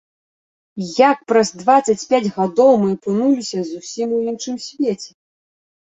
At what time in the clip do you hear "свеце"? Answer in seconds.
4.69-5.11